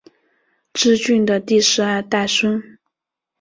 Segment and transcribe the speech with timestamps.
[0.73, 2.79] 挚峻的第十二代孙。